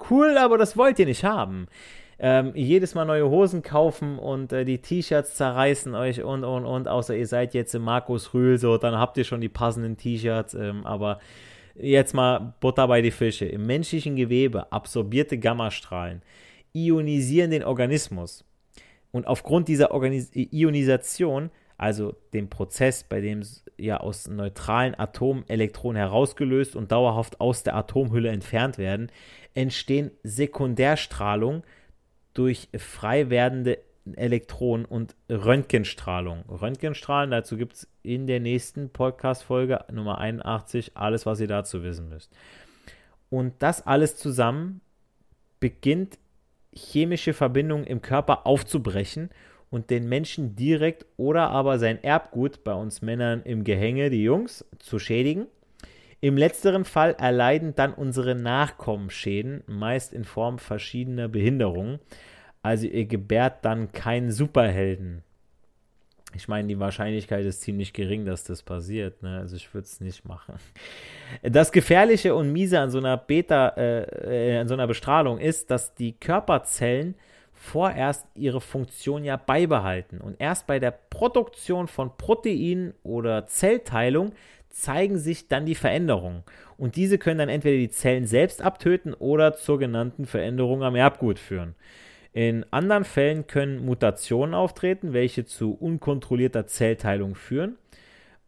Cool, 0.09 0.39
aber 0.39 0.57
das 0.57 0.77
wollt 0.77 1.01
ihr 1.01 1.07
nicht 1.07 1.25
haben 1.25 1.67
ähm, 2.21 2.53
jedes 2.55 2.95
Mal 2.95 3.05
neue 3.05 3.29
Hosen 3.29 3.63
kaufen 3.63 4.19
und 4.19 4.53
äh, 4.53 4.65
die 4.65 4.79
T-Shirts 4.79 5.35
zerreißen 5.35 5.95
euch 5.95 6.23
und, 6.23 6.45
und, 6.45 6.67
und, 6.67 6.89
außer 6.89 7.17
ihr 7.17 7.27
seid 7.27 7.55
jetzt 7.55 7.75
im 7.75 7.83
Markus 7.83 8.35
Rühl, 8.35 8.59
so, 8.59 8.77
dann 8.77 8.99
habt 8.99 9.17
ihr 9.19 9.25
schon 9.25 9.41
die 9.41 9.49
passenden 9.49 9.97
T-Shirts, 9.97 10.55
ähm, 10.55 10.85
aber 10.85 11.21
jetzt 11.77 12.15
mal 12.15 12.55
Butter 12.61 12.89
bei 12.89 13.03
die 13.03 13.13
Fische. 13.13 13.47
Im 13.47 13.67
menschlichen 13.67 14.17
Gewebe 14.17 14.73
absorbierte 14.73 15.39
Gammastrahlen 15.39 16.23
ionisieren 16.73 17.51
den 17.51 17.63
Organismus. 17.63 18.45
Und 19.11 19.27
aufgrund 19.27 19.69
dieser 19.69 19.93
Organis 19.93 20.31
Ionisation, 20.35 21.51
also 21.77 22.17
dem 22.35 22.51
Prozess, 22.51 23.05
bei 23.05 23.21
dem 23.21 23.43
ja 23.79 23.99
aus 23.99 24.27
neutralen 24.27 24.99
Atomen 24.99 25.49
Elektronen 25.49 25.97
herausgelöst 25.97 26.75
und 26.75 26.91
dauerhaft 26.91 27.41
aus 27.41 27.63
der 27.63 27.77
Atomhülle 27.77 28.31
entfernt 28.31 28.77
werden, 28.77 29.11
entstehen 29.55 30.11
Sekundärstrahlung, 30.25 31.63
durch 32.39 32.69
frei 32.79 33.31
werdende 33.31 33.79
Elektronen 34.15 34.85
und 34.85 35.17
Röntgenstrahlung. 35.29 36.45
Röntgenstrahlen, 36.49 37.33
dazu 37.33 37.57
gibt 37.57 37.75
es 37.75 37.89
in 38.05 38.29
der 38.29 38.39
nächsten 38.39 38.91
Podcast-Folge 38.91 39.85
Nummer 39.93 40.19
81 40.19 40.93
alles, 40.95 41.27
was 41.27 41.41
ihr 41.41 41.49
dazu 41.49 41.83
wissen 41.83 42.09
müsst. 42.09 42.33
Und 43.29 43.55
das 43.59 43.85
alles 43.87 44.17
zusammen 44.17 44.81
beginnt 45.59 46.17
chemische 46.73 47.35
Verbindungen 47.35 47.85
im 47.85 48.03
Körper 48.03 48.47
aufzubrechen 48.47 49.31
und 49.69 49.91
den 49.91 50.09
Menschen 50.09 50.55
direkt 50.55 51.07
oder 51.17 51.51
aber 51.51 51.81
sein 51.81 52.03
Erbgut, 52.05 52.63
bei 52.63 52.73
uns 52.73 53.03
Männern 53.03 53.43
im 53.43 53.65
Gehänge, 53.65 54.11
die 54.11 54.23
Jungs, 54.23 54.65
zu 54.79 55.01
schädigen. 55.01 55.49
Im 56.21 56.37
letzteren 56.37 56.85
Fall 56.85 57.15
erleiden 57.19 57.75
dann 57.77 57.95
unsere 57.95 58.35
Nachkommen 58.35 59.11
Schäden, 59.11 59.63
meist 59.67 60.13
in 60.13 60.25
Form 60.25 60.59
verschiedener 60.59 61.29
Behinderungen. 61.29 62.01
Also 62.63 62.87
ihr 62.87 63.07
gebärt 63.07 63.65
dann 63.65 63.93
keinen 63.93 64.33
Superhelden. 64.33 65.23
Ich 66.35 66.47
meine, 66.47 66.69
die 66.69 66.79
Wahrscheinlichkeit 66.79 67.45
ist 67.45 67.63
ziemlich 67.63 67.93
gering, 67.93 68.27
dass 68.27 68.45
das 68.45 68.63
passiert. 68.63 69.23
Ne? 69.23 69.39
Also 69.39 69.57
ich 69.57 69.73
würde 69.73 69.87
es 69.87 70.01
nicht 70.01 70.27
machen. 70.27 70.57
Das 71.43 71.73
Gefährliche 71.73 72.35
und 72.35 72.53
Miese 72.53 72.81
an 72.81 72.91
so 72.91 72.99
einer 72.99 73.17
Beta, 73.17 73.69
äh, 73.77 74.57
äh, 74.57 74.59
an 74.59 74.69
so 74.69 74.75
einer 74.75 74.87
Bestrahlung 74.87 75.39
ist, 75.39 75.71
dass 75.71 75.95
die 75.95 76.13
Körperzellen 76.13 77.15
vorerst 77.53 78.27
ihre 78.35 78.61
Funktion 78.61 79.25
ja 79.25 79.37
beibehalten. 79.37 80.21
Und 80.21 80.37
erst 80.39 80.67
bei 80.67 80.79
der 80.79 80.91
Produktion 80.91 81.89
von 81.89 82.17
Proteinen 82.17 82.95
oder 83.03 83.47
Zellteilung 83.47 84.33
zeigen 84.81 85.19
sich 85.19 85.49
dann 85.49 85.67
die 85.67 85.75
Veränderungen. 85.75 86.45
Und 86.77 86.97
diese 86.97 87.19
können 87.19 87.39
dann 87.39 87.49
entweder 87.49 87.77
die 87.77 87.91
Zellen 87.91 88.27
selbst 88.27 88.63
abtöten 88.63 89.15
oder 89.15 89.55
zur 89.55 89.79
genannten 89.79 90.27
Veränderung 90.27 90.83
am 90.83 90.95
Erbgut 90.95 91.39
führen. 91.39 91.75
In 92.33 92.65
anderen 92.71 93.05
Fällen 93.05 93.47
können 93.47 93.85
Mutationen 93.85 94.55
auftreten, 94.55 95.13
welche 95.13 95.45
zu 95.45 95.73
unkontrollierter 95.73 96.67
Zellteilung 96.67 97.35
führen. 97.35 97.77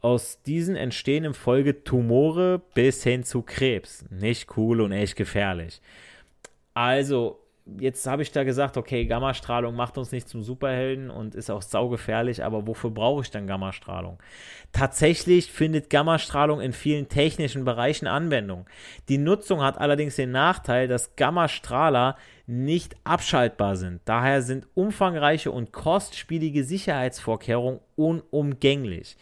Aus 0.00 0.40
diesen 0.42 0.76
entstehen 0.76 1.25
im 1.25 1.34
Folge 1.34 1.82
Tumore 1.82 2.62
bis 2.75 3.02
hin 3.02 3.25
zu 3.25 3.42
Krebs. 3.42 4.04
Nicht 4.10 4.56
cool 4.56 4.80
und 4.80 4.92
echt 4.92 5.16
gefährlich. 5.16 5.80
Also, 6.72 7.39
jetzt 7.78 8.06
habe 8.06 8.22
ich 8.22 8.32
da 8.32 8.44
gesagt, 8.44 8.76
okay, 8.76 9.06
Gammastrahlung 9.06 9.74
macht 9.74 9.98
uns 9.98 10.12
nicht 10.12 10.28
zum 10.28 10.42
Superhelden 10.42 11.10
und 11.10 11.34
ist 11.34 11.50
auch 11.50 11.62
saugefährlich, 11.62 12.42
aber 12.42 12.66
wofür 12.66 12.90
brauche 12.90 13.22
ich 13.22 13.30
dann 13.30 13.46
Gammastrahlung? 13.46 14.18
Tatsächlich 14.72 15.50
findet 15.50 15.90
Gammastrahlung 15.90 16.60
in 16.60 16.72
vielen 16.72 17.08
technischen 17.08 17.64
Bereichen 17.64 18.06
Anwendung. 18.06 18.66
Die 19.08 19.18
Nutzung 19.18 19.62
hat 19.62 19.78
allerdings 19.78 20.16
den 20.16 20.30
Nachteil, 20.30 20.88
dass 20.88 21.16
Gammastrahler 21.16 22.16
nicht 22.46 22.96
abschaltbar 23.04 23.76
sind. 23.76 24.00
Daher 24.04 24.42
sind 24.42 24.66
umfangreiche 24.74 25.50
und 25.50 25.72
kostspielige 25.72 26.64
Sicherheitsvorkehrungen 26.64 27.80
unumgänglich. 27.96 29.16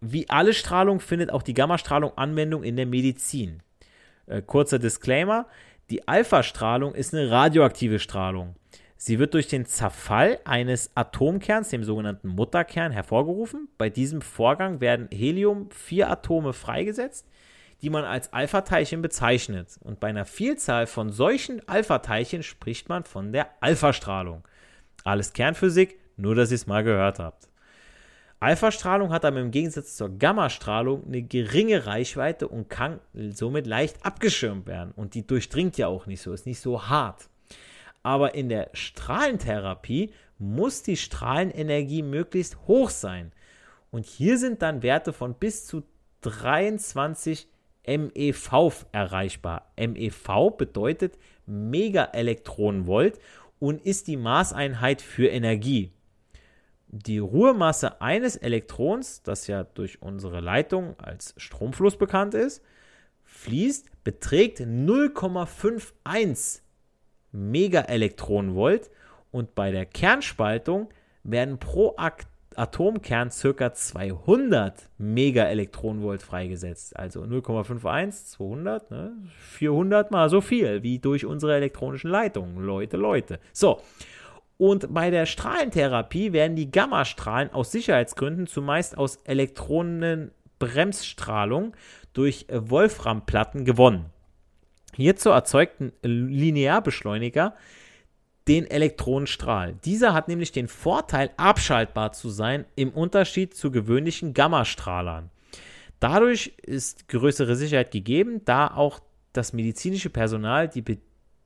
Wie 0.00 0.28
alle 0.28 0.52
Strahlung 0.52 1.00
findet 1.00 1.30
auch 1.30 1.42
die 1.42 1.54
Gammastrahlung 1.54 2.16
Anwendung 2.16 2.62
in 2.62 2.76
der 2.76 2.86
Medizin. 2.86 3.62
Äh, 4.26 4.42
kurzer 4.42 4.78
Disclaimer: 4.78 5.46
Die 5.90 6.08
Alpha-Strahlung 6.08 6.94
ist 6.94 7.14
eine 7.14 7.30
radioaktive 7.30 7.98
Strahlung. 7.98 8.56
Sie 8.96 9.18
wird 9.18 9.34
durch 9.34 9.48
den 9.48 9.66
Zerfall 9.66 10.38
eines 10.44 10.90
Atomkerns, 10.94 11.68
dem 11.68 11.84
sogenannten 11.84 12.28
Mutterkern, 12.28 12.90
hervorgerufen. 12.90 13.68
Bei 13.76 13.90
diesem 13.90 14.22
Vorgang 14.22 14.80
werden 14.80 15.08
Helium-4-Atome 15.12 16.54
freigesetzt, 16.54 17.28
die 17.82 17.90
man 17.90 18.04
als 18.04 18.32
Alpha-Teilchen 18.32 19.02
bezeichnet. 19.02 19.78
Und 19.82 20.00
bei 20.00 20.08
einer 20.08 20.24
Vielzahl 20.24 20.86
von 20.86 21.10
solchen 21.10 21.68
Alpha-Teilchen 21.68 22.42
spricht 22.42 22.88
man 22.88 23.04
von 23.04 23.32
der 23.32 23.50
Alpha-Strahlung. 23.60 24.48
Alles 25.04 25.34
Kernphysik, 25.34 25.98
nur 26.16 26.34
dass 26.34 26.50
ihr 26.50 26.54
es 26.54 26.66
mal 26.66 26.82
gehört 26.82 27.18
habt. 27.18 27.48
Alpha-Strahlung 28.44 29.10
hat 29.10 29.24
aber 29.24 29.40
im 29.40 29.50
Gegensatz 29.50 29.96
zur 29.96 30.10
Gamma-Strahlung 30.18 31.06
eine 31.06 31.22
geringe 31.22 31.86
Reichweite 31.86 32.46
und 32.46 32.68
kann 32.68 33.00
somit 33.30 33.66
leicht 33.66 34.04
abgeschirmt 34.04 34.66
werden. 34.66 34.92
Und 34.94 35.14
die 35.14 35.26
durchdringt 35.26 35.78
ja 35.78 35.86
auch 35.88 36.04
nicht 36.04 36.20
so, 36.20 36.30
ist 36.30 36.44
nicht 36.44 36.60
so 36.60 36.86
hart. 36.86 37.30
Aber 38.02 38.34
in 38.34 38.50
der 38.50 38.68
Strahlentherapie 38.74 40.12
muss 40.38 40.82
die 40.82 40.98
Strahlenenergie 40.98 42.02
möglichst 42.02 42.58
hoch 42.66 42.90
sein. 42.90 43.32
Und 43.90 44.04
hier 44.04 44.36
sind 44.36 44.60
dann 44.60 44.82
Werte 44.82 45.14
von 45.14 45.32
bis 45.32 45.64
zu 45.64 45.82
23 46.20 47.48
MEV 47.86 48.84
erreichbar. 48.92 49.72
MEV 49.78 50.50
bedeutet 50.58 51.16
Megaelektronenvolt 51.46 53.18
und 53.58 53.80
ist 53.86 54.06
die 54.06 54.18
Maßeinheit 54.18 55.00
für 55.00 55.28
Energie. 55.28 55.93
Die 56.96 57.18
Ruhemasse 57.18 58.00
eines 58.00 58.36
Elektrons, 58.36 59.24
das 59.24 59.48
ja 59.48 59.64
durch 59.64 60.00
unsere 60.00 60.38
Leitung 60.38 60.94
als 61.00 61.34
Stromfluss 61.36 61.96
bekannt 61.96 62.34
ist, 62.34 62.62
fließt, 63.24 64.04
beträgt 64.04 64.60
0,51 64.60 66.60
Megaelektronenvolt 67.32 68.92
und 69.32 69.56
bei 69.56 69.72
der 69.72 69.86
Kernspaltung 69.86 70.88
werden 71.24 71.58
pro 71.58 71.96
Atomkern 72.54 73.30
ca. 73.30 73.74
200 73.74 74.88
Megaelektronenvolt 74.98 76.22
freigesetzt. 76.22 76.96
Also 76.96 77.24
0,51, 77.24 78.26
200, 78.26 78.92
ne? 78.92 79.16
400 79.40 80.12
mal 80.12 80.30
so 80.30 80.40
viel 80.40 80.84
wie 80.84 81.00
durch 81.00 81.26
unsere 81.26 81.56
elektronischen 81.56 82.12
Leitungen. 82.12 82.64
Leute, 82.64 82.96
Leute. 82.96 83.40
So. 83.52 83.80
Und 84.56 84.94
bei 84.94 85.10
der 85.10 85.26
Strahlentherapie 85.26 86.32
werden 86.32 86.56
die 86.56 86.70
Gammastrahlen 86.70 87.52
aus 87.52 87.72
Sicherheitsgründen 87.72 88.46
zumeist 88.46 88.96
aus 88.96 89.16
Elektronenbremsstrahlung 89.24 91.74
durch 92.12 92.46
Wolframplatten 92.50 93.64
gewonnen. 93.64 94.06
Hierzu 94.94 95.30
erzeugten 95.30 95.92
Linearbeschleuniger 96.02 97.56
den 98.46 98.66
Elektronenstrahl. 98.66 99.74
Dieser 99.84 100.12
hat 100.12 100.28
nämlich 100.28 100.52
den 100.52 100.68
Vorteil, 100.68 101.30
abschaltbar 101.36 102.12
zu 102.12 102.28
sein 102.28 102.66
im 102.76 102.90
Unterschied 102.90 103.54
zu 103.54 103.70
gewöhnlichen 103.70 104.34
Gammastrahlern. 104.34 105.30
Dadurch 105.98 106.52
ist 106.62 107.08
größere 107.08 107.56
Sicherheit 107.56 107.90
gegeben, 107.90 108.42
da 108.44 108.68
auch 108.68 109.00
das 109.32 109.52
medizinische 109.52 110.10
Personal 110.10 110.68
die 110.68 110.82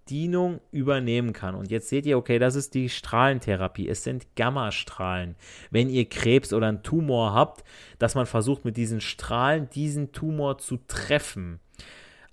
Bedienung 0.08 0.60
übernehmen 0.72 1.34
kann. 1.34 1.54
Und 1.54 1.70
jetzt 1.70 1.90
seht 1.90 2.06
ihr, 2.06 2.16
okay, 2.16 2.38
das 2.38 2.54
ist 2.54 2.72
die 2.72 2.88
Strahlentherapie. 2.88 3.86
Es 3.90 4.04
sind 4.04 4.24
Gammastrahlen. 4.36 5.36
Wenn 5.70 5.90
ihr 5.90 6.08
Krebs 6.08 6.54
oder 6.54 6.68
einen 6.68 6.82
Tumor 6.82 7.34
habt, 7.34 7.62
dass 7.98 8.14
man 8.14 8.24
versucht 8.24 8.64
mit 8.64 8.78
diesen 8.78 9.02
Strahlen 9.02 9.68
diesen 9.68 10.12
Tumor 10.12 10.56
zu 10.56 10.78
treffen. 10.88 11.60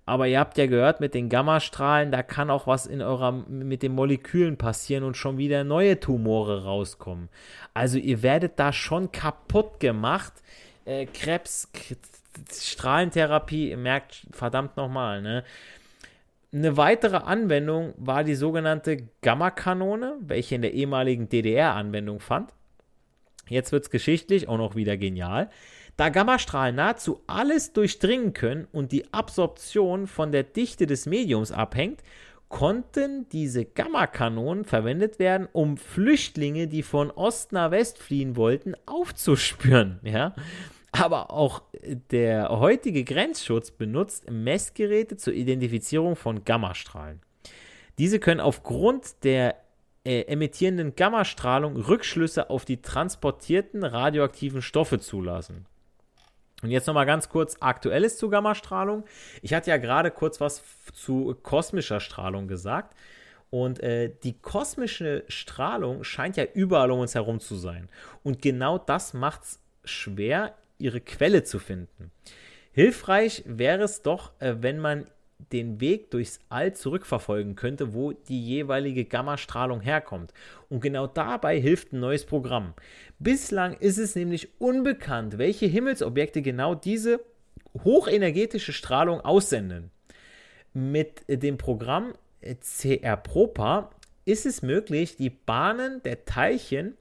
Aber 0.06 0.26
ihr 0.26 0.40
habt 0.40 0.58
ja 0.58 0.68
gehört, 0.68 1.02
mit 1.02 1.14
den 1.14 1.28
Gammastrahlen, 1.28 2.14
da 2.14 2.24
kann 2.24 2.50
auch 2.50 2.66
was 2.66 2.86
in 2.86 3.02
eurer, 3.02 3.34
mit 3.34 3.84
den 3.84 3.94
Molekülen 3.94 4.56
passieren 4.56 5.04
und 5.04 5.18
schon 5.18 5.38
wieder 5.38 5.66
neue 5.66 6.00
Tumore 6.00 6.64
rauskommen. 6.64 7.28
Also 7.74 7.98
ihr 7.98 8.24
werdet 8.24 8.58
da 8.58 8.72
schon 8.72 9.12
kaputt 9.12 9.82
gemacht. 9.82 10.32
Äh, 10.86 11.08
Krebs, 11.08 11.70
Strahlentherapie, 12.54 13.72
ihr 13.72 13.78
merkt 13.78 14.28
verdammt 14.32 14.78
nochmal, 14.78 15.22
ne? 15.22 15.44
Eine 16.56 16.78
weitere 16.78 17.18
Anwendung 17.18 17.94
war 17.98 18.24
die 18.24 18.36
sogenannte 18.36 19.10
Gammakanone, 19.22 20.16
welche 20.22 20.56
in 20.56 20.62
der 20.62 20.74
ehemaligen 20.74 21.28
DDR 21.28 21.74
Anwendung 21.74 22.22
fand. 22.22 22.54
Jetzt 23.50 23.74
wird 23.74 23.84
es 23.84 23.90
geschichtlich 23.90 24.48
auch 24.48 24.58
noch 24.58 24.74
wieder 24.74 24.96
genial. 24.96 25.50
Da 25.98 26.08
Gammastrahlen 26.08 26.76
nahezu 26.76 27.22
alles 27.28 27.74
durchdringen 27.74 28.32
können 28.32 28.70
und 28.72 28.94
die 28.94 29.14
Absorption 29.14 30.08
von 30.08 30.32
der 30.32 30.44
Dichte 30.44 30.88
des 30.88 31.06
Mediums 31.08 31.52
abhängt, 31.52 32.04
konnten 32.48 33.28
diese 33.34 33.66
Gammakanonen 33.66 34.64
verwendet 34.64 35.20
werden, 35.20 35.50
um 35.52 35.76
Flüchtlinge, 35.76 36.68
die 36.68 36.84
von 36.84 37.12
Ost 37.12 37.52
nach 37.52 37.72
West 37.72 37.98
fliehen 37.98 38.38
wollten, 38.38 38.76
aufzuspüren. 38.86 40.00
Ja? 40.04 40.34
Aber 40.98 41.32
auch 41.32 41.62
der 42.12 42.50
heutige 42.50 43.04
Grenzschutz 43.04 43.72
benutzt 43.72 44.30
Messgeräte 44.30 45.18
zur 45.18 45.34
Identifizierung 45.34 46.16
von 46.16 46.46
Gammastrahlen. 46.46 47.22
Diese 47.98 48.20
können 48.20 48.40
aufgrund 48.40 49.24
der 49.24 49.56
äh, 50.06 50.22
emittierenden 50.22 50.96
Gammastrahlung 50.96 51.78
Rückschlüsse 51.78 52.50
auf 52.50 52.66
die 52.66 52.82
transportierten 52.82 53.84
radioaktiven 53.84 54.62
Stoffe 54.62 55.00
zulassen. 55.00 55.66
Und 56.62 56.72
jetzt 56.72 56.88
nochmal 56.88 57.06
ganz 57.06 57.30
kurz 57.30 57.58
Aktuelles 57.60 58.18
zu 58.18 58.30
Gammastrahlung. 58.30 59.04
Ich 59.42 59.54
hatte 59.54 59.70
ja 59.70 59.78
gerade 59.78 60.12
kurz 60.12 60.40
was 60.40 60.64
zu 60.94 61.36
kosmischer 61.44 62.00
Strahlung 62.00 62.48
gesagt. 62.48 62.96
Und 63.50 63.82
äh, 63.82 64.12
die 64.24 64.34
kosmische 64.34 65.24
Strahlung 65.28 66.04
scheint 66.04 66.38
ja 66.38 66.46
überall 66.54 66.92
um 66.92 67.00
uns 67.00 67.16
herum 67.16 67.40
zu 67.40 67.56
sein. 67.56 67.90
Und 68.24 68.42
genau 68.42 68.78
das 68.78 69.14
macht 69.14 69.44
es 69.44 69.60
schwer, 69.84 70.56
ihre 70.78 71.02
Quelle 71.02 71.44
zu 71.44 71.60
finden. 71.60 72.12
Hilfreich 72.72 73.44
wäre 73.46 73.84
es 73.84 74.02
doch, 74.02 74.32
äh, 74.40 74.56
wenn 74.60 74.80
man 74.80 75.08
den 75.52 75.82
Weg 75.82 76.12
durchs 76.12 76.40
All 76.50 76.74
zurückverfolgen 76.74 77.56
könnte, 77.56 77.94
wo 77.94 78.14
die 78.14 78.42
jeweilige 78.42 79.06
Gammastrahlung 79.06 79.82
herkommt. 79.82 80.34
Und 80.70 80.82
genau 80.82 81.08
dabei 81.08 81.60
hilft 81.60 81.94
ein 81.94 82.00
neues 82.00 82.26
Programm. 82.26 82.74
Bislang 83.20 83.74
ist 83.74 83.98
es 83.98 84.16
nämlich 84.16 84.50
unbekannt, 84.60 85.38
welche 85.38 85.66
Himmelsobjekte 85.66 86.42
genau 86.42 86.76
diese 86.76 87.20
hochenergetische 87.84 88.74
Strahlung 88.74 89.22
aussenden. 89.22 89.92
Mit 90.74 91.24
dem 91.28 91.58
Programm 91.58 92.14
CR 92.42 93.18
Propa 93.18 93.92
ist 94.26 94.46
es 94.46 94.62
möglich, 94.62 95.18
die 95.18 95.30
Bahnen 95.30 96.02
der 96.04 96.26
Teilchen 96.26 96.98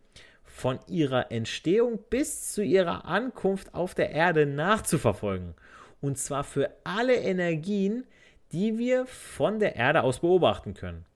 von 0.55 0.79
ihrer 0.87 1.33
Entstehung 1.33 1.99
bis 2.11 2.53
zu 2.53 2.63
ihrer 2.63 3.07
Ankunft 3.07 3.75
auf 3.75 3.93
der 3.97 4.13
Erde 4.13 4.47
nachzuverfolgen. 4.47 5.55
Und 6.01 6.17
zwar 6.17 6.45
für 6.45 6.71
alle 6.85 7.17
Energien, 7.17 8.07
die 8.53 8.79
wir 8.79 9.05
von 9.07 9.59
der 9.59 9.75
Erde 9.75 10.05
aus 10.05 10.21
beobachten 10.21 10.75
können. 10.75 11.07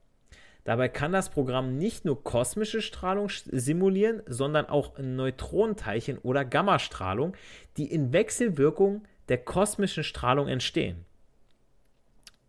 Dabei 0.65 0.89
kann 0.89 1.13
das 1.13 1.29
Programm 1.29 1.77
nicht 1.77 2.03
nur 2.03 2.21
kosmische 2.21 2.81
Strahlung 2.81 3.29
simulieren, 3.29 4.21
sondern 4.25 4.65
auch 4.65 4.97
Neutronenteilchen 4.97 6.17
oder 6.17 6.43
Gammastrahlung, 6.43 7.33
die 7.77 7.89
in 7.89 8.11
Wechselwirkung 8.11 9.05
der 9.29 9.37
kosmischen 9.37 10.03
Strahlung 10.03 10.49
entstehen. 10.49 11.05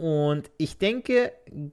Und 0.01 0.51
ich 0.57 0.79
denke, 0.79 1.31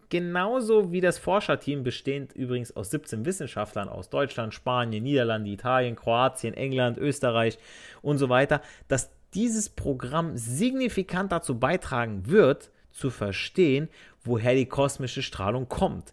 genauso 0.10 0.92
wie 0.92 1.00
das 1.00 1.18
Forscherteam, 1.18 1.84
bestehend 1.84 2.34
übrigens 2.34 2.76
aus 2.76 2.90
17 2.90 3.26
Wissenschaftlern 3.26 3.88
aus 3.88 4.10
Deutschland, 4.10 4.54
Spanien, 4.54 5.06
Niederlande, 5.06 5.50
Italien, 5.50 5.96
Kroatien, 5.96 6.54
England, 6.54 6.98
Österreich 6.98 7.58
und 8.02 8.18
so 8.18 8.28
weiter, 8.28 8.62
dass 8.90 9.12
dieses 9.34 9.70
Programm 9.70 10.36
signifikant 10.36 11.32
dazu 11.32 11.58
beitragen 11.58 12.28
wird, 12.28 12.70
zu 12.92 13.12
verstehen, 13.12 13.88
woher 14.26 14.56
die 14.56 14.66
kosmische 14.66 15.22
Strahlung 15.22 15.70
kommt. 15.70 16.12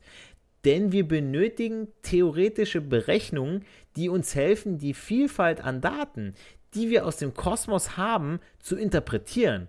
Denn 0.65 0.93
wir 0.93 1.09
benötigen 1.09 1.89
theoretische 2.03 2.81
Berechnungen, 2.81 3.65
die 3.97 4.09
uns 4.09 4.37
helfen, 4.37 4.79
die 4.79 4.95
Vielfalt 4.95 5.61
an 5.65 5.81
Daten, 5.81 6.35
die 6.75 6.91
wir 6.91 7.07
aus 7.07 7.17
dem 7.17 7.35
Kosmos 7.35 7.97
haben, 7.97 8.39
zu 8.61 8.77
interpretieren. 8.77 9.67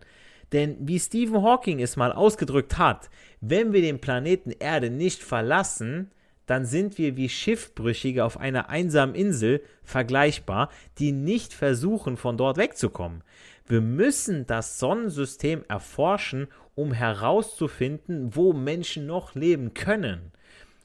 Denn 0.55 0.77
wie 0.79 1.01
Stephen 1.01 1.43
Hawking 1.43 1.81
es 1.81 1.97
mal 1.97 2.13
ausgedrückt 2.13 2.77
hat, 2.77 3.09
wenn 3.41 3.73
wir 3.73 3.81
den 3.81 3.99
Planeten 3.99 4.51
Erde 4.51 4.89
nicht 4.89 5.21
verlassen, 5.21 6.11
dann 6.45 6.65
sind 6.65 6.97
wir 6.97 7.17
wie 7.17 7.27
Schiffbrüchige 7.27 8.23
auf 8.23 8.39
einer 8.39 8.69
einsamen 8.69 9.15
Insel 9.15 9.61
vergleichbar, 9.83 10.69
die 10.97 11.11
nicht 11.11 11.51
versuchen, 11.51 12.15
von 12.15 12.37
dort 12.37 12.55
wegzukommen. 12.55 13.21
Wir 13.67 13.81
müssen 13.81 14.47
das 14.47 14.79
Sonnensystem 14.79 15.65
erforschen, 15.67 16.47
um 16.73 16.93
herauszufinden, 16.93 18.33
wo 18.33 18.53
Menschen 18.53 19.07
noch 19.07 19.35
leben 19.35 19.73
können. 19.73 20.31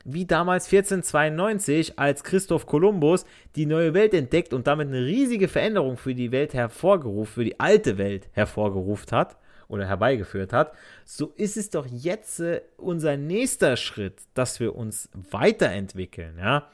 Wie 0.04 0.26
damals 0.26 0.64
1492, 0.64 1.96
als 1.96 2.24
Christoph 2.24 2.66
Kolumbus 2.66 3.24
die 3.54 3.66
neue 3.66 3.94
Welt 3.94 4.14
entdeckt 4.14 4.52
und 4.52 4.66
damit 4.66 4.88
eine 4.88 5.06
riesige 5.06 5.46
Veränderung 5.46 5.96
für 5.96 6.16
die 6.16 6.32
Welt 6.32 6.54
hervorgerufen, 6.54 7.32
für 7.32 7.44
die 7.44 7.60
alte 7.60 7.98
Welt 7.98 8.26
hervorgerufen 8.32 9.16
hat 9.16 9.36
oder 9.70 9.86
herbeigeführt 9.86 10.52
hat, 10.52 10.72
so 11.04 11.32
ist 11.36 11.56
es 11.56 11.70
doch 11.70 11.86
jetzt 11.86 12.40
äh, 12.40 12.60
unser 12.76 13.16
nächster 13.16 13.76
Schritt, 13.76 14.20
dass 14.34 14.60
wir 14.60 14.74
uns 14.76 15.08
weiterentwickeln, 15.30 16.36
ja. 16.38 16.68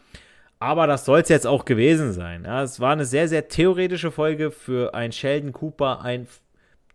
Aber 0.58 0.86
das 0.86 1.04
soll 1.04 1.20
es 1.20 1.28
jetzt 1.28 1.46
auch 1.46 1.66
gewesen 1.66 2.12
sein. 2.14 2.44
Ja. 2.46 2.62
Es 2.62 2.80
war 2.80 2.92
eine 2.92 3.04
sehr, 3.04 3.28
sehr 3.28 3.46
theoretische 3.48 4.10
Folge 4.10 4.50
für 4.50 4.94
einen 4.94 5.12
Sheldon 5.12 5.52
Cooper, 5.52 6.00
ein 6.00 6.26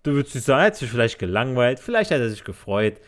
Du 0.03 0.13
würdest 0.13 0.33
sagen, 0.45 0.61
er 0.61 0.65
hat 0.67 0.75
sich 0.77 0.89
vielleicht 0.89 1.19
gelangweilt, 1.19 1.79
vielleicht 1.79 2.09
hat 2.09 2.19
er 2.19 2.29
sich 2.29 2.43
gefreut. 2.43 2.99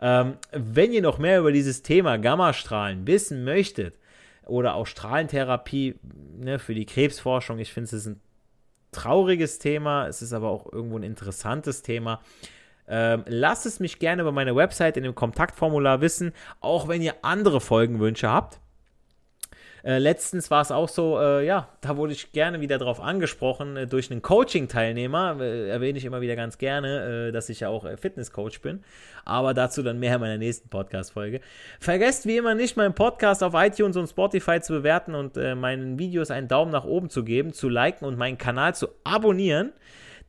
Ähm, 0.00 0.34
wenn 0.52 0.92
ihr 0.92 1.00
noch 1.00 1.18
mehr 1.18 1.40
über 1.40 1.52
dieses 1.52 1.82
Thema 1.82 2.18
Gammastrahlen 2.18 3.06
wissen 3.06 3.44
möchtet 3.44 3.94
oder 4.44 4.74
auch 4.74 4.86
Strahlentherapie 4.86 5.94
ne, 6.36 6.58
für 6.58 6.74
die 6.74 6.84
Krebsforschung, 6.84 7.58
ich 7.58 7.72
finde 7.72 7.86
es 7.86 7.92
ist 7.94 8.06
ein 8.06 8.20
trauriges 8.94 9.58
Thema, 9.58 10.06
es 10.06 10.22
ist 10.22 10.32
aber 10.32 10.48
auch 10.48 10.72
irgendwo 10.72 10.98
ein 10.98 11.02
interessantes 11.02 11.82
Thema. 11.82 12.20
Ähm, 12.86 13.24
lasst 13.26 13.66
es 13.66 13.80
mich 13.80 13.98
gerne 13.98 14.22
über 14.22 14.32
meine 14.32 14.54
Website 14.54 14.96
in 14.96 15.04
dem 15.04 15.14
Kontaktformular 15.14 16.00
wissen, 16.00 16.32
auch 16.60 16.88
wenn 16.88 17.02
ihr 17.02 17.14
andere 17.22 17.60
Folgenwünsche 17.60 18.30
habt. 18.30 18.60
Äh, 19.84 19.98
letztens 19.98 20.50
war 20.50 20.62
es 20.62 20.70
auch 20.70 20.88
so, 20.88 21.20
äh, 21.20 21.44
ja, 21.44 21.68
da 21.82 21.98
wurde 21.98 22.14
ich 22.14 22.32
gerne 22.32 22.62
wieder 22.62 22.78
drauf 22.78 23.00
angesprochen 23.00 23.76
äh, 23.76 23.86
durch 23.86 24.10
einen 24.10 24.22
Coaching-Teilnehmer. 24.22 25.36
Äh, 25.40 25.68
erwähne 25.68 25.98
ich 25.98 26.06
immer 26.06 26.22
wieder 26.22 26.36
ganz 26.36 26.56
gerne, 26.56 27.28
äh, 27.28 27.32
dass 27.32 27.50
ich 27.50 27.60
ja 27.60 27.68
auch 27.68 27.86
Fitnesscoach 27.98 28.62
bin. 28.62 28.82
Aber 29.26 29.52
dazu 29.52 29.82
dann 29.82 29.98
mehr 29.98 30.14
in 30.14 30.20
meiner 30.22 30.38
nächsten 30.38 30.70
Podcast-Folge. 30.70 31.42
Vergesst 31.80 32.24
wie 32.24 32.38
immer 32.38 32.54
nicht, 32.54 32.78
meinen 32.78 32.94
Podcast 32.94 33.42
auf 33.42 33.52
iTunes 33.54 33.98
und 33.98 34.08
Spotify 34.08 34.60
zu 34.60 34.72
bewerten 34.72 35.14
und 35.14 35.36
meinen 35.36 35.98
Videos 35.98 36.30
einen 36.30 36.48
Daumen 36.48 36.70
nach 36.70 36.84
oben 36.84 37.10
zu 37.10 37.24
geben, 37.24 37.52
zu 37.52 37.68
liken 37.68 38.04
und 38.06 38.18
meinen 38.18 38.38
Kanal 38.38 38.74
zu 38.74 38.88
abonnieren 39.04 39.72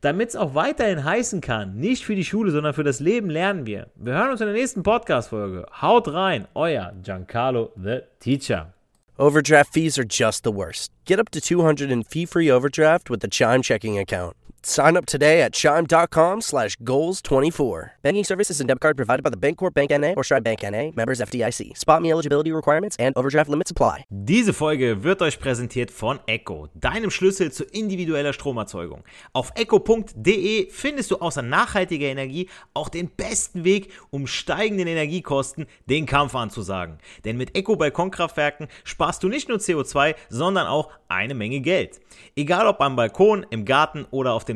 damit 0.02 0.28
es 0.28 0.36
auch 0.36 0.54
weiterhin 0.54 1.04
heißen 1.04 1.40
kann, 1.40 1.76
nicht 1.76 2.04
für 2.04 2.14
die 2.14 2.24
Schule, 2.24 2.52
sondern 2.52 2.74
für 2.74 2.84
das 2.84 3.00
Leben 3.00 3.30
lernen 3.30 3.66
wir. 3.66 3.88
Wir 3.96 4.12
hören 4.12 4.30
uns 4.30 4.40
in 4.40 4.46
der 4.46 4.54
nächsten 4.54 4.82
Podcast-Folge. 4.82 5.66
Haut 5.80 6.12
rein, 6.12 6.46
euer 6.54 6.92
Giancarlo 7.02 7.72
the 7.76 8.00
Teacher. 8.20 8.75
Overdraft 9.18 9.72
fees 9.72 9.98
are 9.98 10.04
just 10.04 10.44
the 10.44 10.52
worst. 10.52 10.92
Get 11.06 11.18
up 11.18 11.30
to 11.30 11.40
200 11.40 11.90
in 11.90 12.02
fee-free 12.02 12.50
overdraft 12.50 13.08
with 13.08 13.20
the 13.20 13.28
Chime 13.28 13.62
checking 13.62 13.98
account. 13.98 14.36
Sign 14.62 14.96
up 14.96 15.06
today 15.06 15.42
at 15.42 15.52
chime.com 15.52 16.40
slash 16.40 16.76
goals24. 16.78 17.90
Banking 18.02 18.24
services 18.24 18.60
and 18.60 18.68
debit 18.68 18.80
card 18.80 18.96
provided 18.96 19.22
by 19.22 19.30
the 19.30 19.36
Bancorp 19.36 19.74
Bank 19.74 19.92
N.A. 19.92 20.14
or 20.14 20.24
Stride 20.24 20.42
Bank 20.42 20.64
N.A. 20.64 20.92
Members 20.96 21.20
FDIC. 21.20 21.76
Spot 21.76 22.02
me 22.02 22.10
eligibility 22.10 22.50
requirements 22.52 22.96
and 22.98 23.16
overdraft 23.16 23.48
limits 23.48 23.70
apply. 23.70 24.04
Diese 24.10 24.52
Folge 24.52 25.04
wird 25.04 25.22
euch 25.22 25.38
präsentiert 25.38 25.90
von 25.90 26.18
Echo, 26.26 26.68
deinem 26.74 27.10
Schlüssel 27.10 27.52
zu 27.52 27.64
individueller 27.64 28.32
Stromerzeugung. 28.32 29.04
Auf 29.32 29.52
echo.de 29.54 30.70
findest 30.70 31.10
du 31.10 31.16
außer 31.16 31.42
nachhaltiger 31.42 32.06
Energie 32.06 32.48
auch 32.74 32.88
den 32.88 33.08
besten 33.08 33.64
Weg, 33.64 33.92
um 34.10 34.26
steigenden 34.26 34.88
Energiekosten 34.88 35.66
den 35.86 36.06
Kampf 36.06 36.34
anzusagen. 36.34 36.98
Denn 37.24 37.36
mit 37.36 37.56
Echo 37.56 37.76
Balkonkraftwerken 37.76 38.68
sparst 38.84 39.22
du 39.22 39.28
nicht 39.28 39.48
nur 39.48 39.58
CO2, 39.58 40.14
sondern 40.28 40.66
auch 40.66 40.90
eine 41.08 41.34
Menge 41.34 41.60
Geld. 41.60 42.00
Egal 42.34 42.66
ob 42.66 42.80
am 42.80 42.96
Balkon, 42.96 43.46
im 43.50 43.64
Garten 43.64 44.06
oder 44.10 44.32
auf 44.32 44.44
dem 44.44 44.55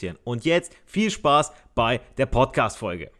produzieren. 0.01 0.17
Und 0.23 0.45
jetzt 0.45 0.75
viel 0.85 1.09
Spaß 1.09 1.51
bei 1.75 2.01
der 2.17 2.25
Podcast-Folge. 2.25 3.11